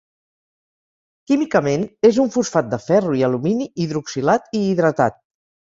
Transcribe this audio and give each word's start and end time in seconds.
Químicament 1.31 1.85
és 2.11 2.17
un 2.25 2.33
fosfat 2.37 2.73
de 2.73 2.81
ferro 2.87 3.13
i 3.21 3.23
alumini, 3.29 3.71
hidroxilat 3.85 4.51
i 4.63 4.67
hidratat. 4.67 5.23